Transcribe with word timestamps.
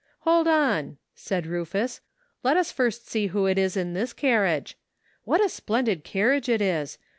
"Hold 0.21 0.47
on," 0.47 0.97
said 1.13 1.45
Rufus, 1.45 2.01
"let 2.41 2.57
us 2.57 2.71
first 2.71 3.07
see 3.07 3.27
who 3.27 3.45
is 3.45 3.77
in 3.77 3.93
this 3.93 4.13
carriage. 4.13 4.75
What 5.25 5.45
a 5.45 5.47
splendid 5.47 6.03
carriage 6.03 6.49
it 6.49 6.59
is. 6.59 6.97